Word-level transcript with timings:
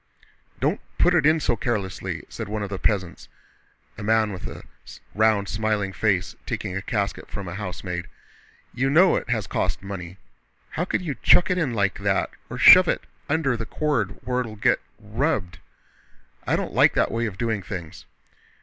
"Don't 0.59 0.81
put 0.97 1.13
it 1.13 1.27
in 1.27 1.39
so 1.39 1.55
carelessly," 1.55 2.23
said 2.27 2.47
one 2.49 2.63
of 2.63 2.71
the 2.71 2.79
peasants, 2.79 3.29
a 3.99 4.03
man 4.03 4.31
with 4.33 4.47
a 4.47 4.63
round 5.13 5.47
smiling 5.47 5.93
face, 5.93 6.35
taking 6.47 6.75
a 6.75 6.81
casket 6.81 7.29
from 7.29 7.47
a 7.47 7.53
housemaid. 7.53 8.07
"You 8.73 8.89
know 8.89 9.15
it 9.15 9.29
has 9.29 9.45
cost 9.45 9.83
money! 9.83 10.17
How 10.71 10.85
can 10.85 11.03
you 11.03 11.13
chuck 11.21 11.51
it 11.51 11.59
in 11.59 11.75
like 11.75 11.99
that 11.99 12.31
or 12.49 12.57
shove 12.57 12.87
it 12.87 13.03
under 13.29 13.55
the 13.55 13.67
cord 13.67 14.17
where 14.25 14.39
it'll 14.39 14.55
get 14.55 14.79
rubbed? 14.99 15.59
I 16.47 16.55
don't 16.55 16.73
like 16.73 16.95
that 16.95 17.11
way 17.11 17.27
of 17.27 17.37
doing 17.37 17.61
things. 17.61 18.05